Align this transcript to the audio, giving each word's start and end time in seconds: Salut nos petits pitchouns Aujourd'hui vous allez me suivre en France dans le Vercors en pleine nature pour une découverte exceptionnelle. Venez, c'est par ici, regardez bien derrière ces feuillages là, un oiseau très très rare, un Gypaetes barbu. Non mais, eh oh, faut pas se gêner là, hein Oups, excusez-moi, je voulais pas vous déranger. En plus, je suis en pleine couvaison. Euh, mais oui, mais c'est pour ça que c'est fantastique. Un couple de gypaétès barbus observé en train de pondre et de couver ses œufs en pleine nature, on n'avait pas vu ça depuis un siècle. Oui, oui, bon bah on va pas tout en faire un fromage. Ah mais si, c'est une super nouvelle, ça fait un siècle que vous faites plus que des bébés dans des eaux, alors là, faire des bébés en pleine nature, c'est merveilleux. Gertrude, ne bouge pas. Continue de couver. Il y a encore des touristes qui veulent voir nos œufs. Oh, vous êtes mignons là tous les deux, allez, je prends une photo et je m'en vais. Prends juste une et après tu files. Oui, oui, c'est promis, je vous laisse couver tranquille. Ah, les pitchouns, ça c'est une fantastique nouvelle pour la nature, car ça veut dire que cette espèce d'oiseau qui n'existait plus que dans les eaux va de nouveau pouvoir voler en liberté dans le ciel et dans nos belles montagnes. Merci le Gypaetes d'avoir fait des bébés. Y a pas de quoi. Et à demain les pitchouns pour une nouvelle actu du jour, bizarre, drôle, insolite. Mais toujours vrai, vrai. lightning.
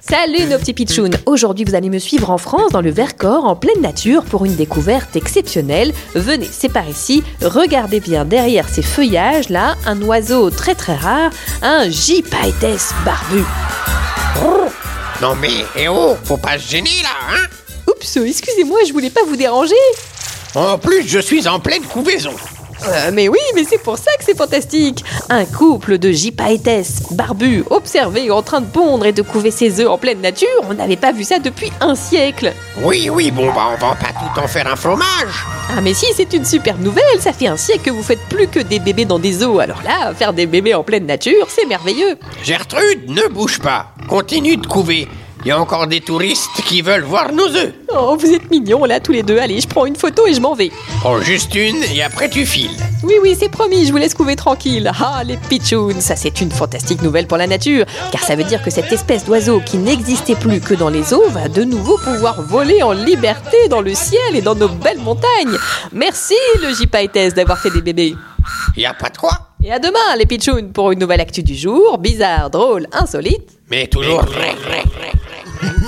Salut 0.00 0.44
nos 0.48 0.58
petits 0.58 0.72
pitchouns 0.72 1.10
Aujourd'hui 1.26 1.64
vous 1.64 1.74
allez 1.74 1.90
me 1.90 1.98
suivre 1.98 2.30
en 2.30 2.38
France 2.38 2.72
dans 2.72 2.80
le 2.80 2.90
Vercors 2.90 3.44
en 3.44 3.56
pleine 3.56 3.80
nature 3.80 4.24
pour 4.24 4.44
une 4.44 4.54
découverte 4.54 5.16
exceptionnelle. 5.16 5.92
Venez, 6.14 6.48
c'est 6.50 6.68
par 6.68 6.88
ici, 6.88 7.22
regardez 7.42 8.00
bien 8.00 8.24
derrière 8.24 8.68
ces 8.68 8.82
feuillages 8.82 9.48
là, 9.48 9.74
un 9.86 10.00
oiseau 10.02 10.50
très 10.50 10.74
très 10.74 10.96
rare, 10.96 11.30
un 11.62 11.88
Gypaetes 11.88 12.94
barbu. 13.04 13.42
Non 15.22 15.34
mais, 15.34 15.64
eh 15.76 15.88
oh, 15.88 16.14
faut 16.24 16.36
pas 16.36 16.58
se 16.58 16.70
gêner 16.70 17.02
là, 17.02 17.08
hein 17.30 17.46
Oups, 17.88 18.16
excusez-moi, 18.16 18.80
je 18.86 18.92
voulais 18.92 19.10
pas 19.10 19.22
vous 19.26 19.36
déranger. 19.36 19.74
En 20.54 20.78
plus, 20.78 21.06
je 21.06 21.18
suis 21.18 21.48
en 21.48 21.58
pleine 21.58 21.82
couvaison. 21.82 22.34
Euh, 22.86 23.10
mais 23.12 23.28
oui, 23.28 23.38
mais 23.54 23.64
c'est 23.68 23.78
pour 23.78 23.98
ça 23.98 24.10
que 24.18 24.24
c'est 24.24 24.36
fantastique. 24.36 25.04
Un 25.28 25.44
couple 25.44 25.98
de 25.98 26.10
gypaétès 26.10 27.02
barbus 27.12 27.64
observé 27.70 28.30
en 28.30 28.42
train 28.42 28.60
de 28.60 28.66
pondre 28.66 29.06
et 29.06 29.12
de 29.12 29.22
couver 29.22 29.50
ses 29.50 29.80
œufs 29.80 29.88
en 29.88 29.98
pleine 29.98 30.20
nature, 30.20 30.48
on 30.68 30.74
n'avait 30.74 30.96
pas 30.96 31.12
vu 31.12 31.24
ça 31.24 31.38
depuis 31.38 31.72
un 31.80 31.94
siècle. 31.94 32.52
Oui, 32.82 33.08
oui, 33.10 33.30
bon 33.30 33.46
bah 33.46 33.68
on 33.72 33.76
va 33.76 33.94
pas 33.94 34.12
tout 34.12 34.40
en 34.40 34.46
faire 34.46 34.66
un 34.70 34.76
fromage. 34.76 35.46
Ah 35.70 35.80
mais 35.80 35.94
si, 35.94 36.06
c'est 36.14 36.32
une 36.32 36.44
super 36.44 36.78
nouvelle, 36.78 37.20
ça 37.20 37.32
fait 37.32 37.48
un 37.48 37.56
siècle 37.56 37.84
que 37.86 37.90
vous 37.90 38.02
faites 38.02 38.20
plus 38.28 38.48
que 38.48 38.60
des 38.60 38.78
bébés 38.78 39.04
dans 39.04 39.18
des 39.18 39.42
eaux, 39.44 39.58
alors 39.58 39.82
là, 39.82 40.12
faire 40.14 40.32
des 40.32 40.46
bébés 40.46 40.74
en 40.74 40.84
pleine 40.84 41.06
nature, 41.06 41.46
c'est 41.48 41.66
merveilleux. 41.66 42.16
Gertrude, 42.42 43.08
ne 43.08 43.26
bouge 43.28 43.58
pas. 43.58 43.88
Continue 44.08 44.56
de 44.56 44.66
couver. 44.66 45.08
Il 45.46 45.50
y 45.50 45.52
a 45.52 45.60
encore 45.60 45.86
des 45.86 46.00
touristes 46.00 46.60
qui 46.66 46.82
veulent 46.82 47.04
voir 47.04 47.32
nos 47.32 47.46
œufs. 47.46 47.72
Oh, 47.96 48.16
vous 48.18 48.32
êtes 48.32 48.50
mignons 48.50 48.84
là 48.84 48.98
tous 48.98 49.12
les 49.12 49.22
deux, 49.22 49.38
allez, 49.38 49.60
je 49.60 49.68
prends 49.68 49.86
une 49.86 49.94
photo 49.94 50.26
et 50.26 50.34
je 50.34 50.40
m'en 50.40 50.56
vais. 50.56 50.72
Prends 50.98 51.20
juste 51.20 51.54
une 51.54 51.84
et 51.94 52.02
après 52.02 52.28
tu 52.28 52.44
files. 52.44 52.76
Oui, 53.04 53.14
oui, 53.22 53.36
c'est 53.38 53.48
promis, 53.48 53.86
je 53.86 53.92
vous 53.92 53.96
laisse 53.96 54.12
couver 54.12 54.34
tranquille. 54.34 54.90
Ah, 55.00 55.22
les 55.24 55.36
pitchouns, 55.36 56.00
ça 56.00 56.16
c'est 56.16 56.40
une 56.40 56.50
fantastique 56.50 57.00
nouvelle 57.00 57.28
pour 57.28 57.38
la 57.38 57.46
nature, 57.46 57.86
car 58.10 58.24
ça 58.24 58.34
veut 58.34 58.42
dire 58.42 58.60
que 58.60 58.70
cette 58.70 58.90
espèce 58.90 59.24
d'oiseau 59.24 59.62
qui 59.64 59.78
n'existait 59.78 60.34
plus 60.34 60.58
que 60.60 60.74
dans 60.74 60.88
les 60.88 61.14
eaux 61.14 61.28
va 61.28 61.48
de 61.48 61.62
nouveau 61.62 61.96
pouvoir 61.98 62.42
voler 62.42 62.82
en 62.82 62.90
liberté 62.90 63.68
dans 63.70 63.82
le 63.82 63.94
ciel 63.94 64.34
et 64.34 64.42
dans 64.42 64.56
nos 64.56 64.68
belles 64.68 64.98
montagnes. 64.98 65.58
Merci 65.92 66.34
le 66.60 66.74
Gypaetes 66.74 67.36
d'avoir 67.36 67.60
fait 67.60 67.70
des 67.70 67.82
bébés. 67.82 68.16
Y 68.76 68.84
a 68.84 68.94
pas 68.94 69.10
de 69.10 69.16
quoi. 69.16 69.30
Et 69.62 69.70
à 69.70 69.78
demain 69.78 70.16
les 70.18 70.26
pitchouns 70.26 70.72
pour 70.74 70.90
une 70.90 70.98
nouvelle 70.98 71.20
actu 71.20 71.44
du 71.44 71.54
jour, 71.54 71.98
bizarre, 71.98 72.50
drôle, 72.50 72.88
insolite. 72.90 73.60
Mais 73.70 73.86
toujours 73.86 74.24
vrai, 74.24 74.56
vrai. 74.64 74.82
lightning. 75.46 75.85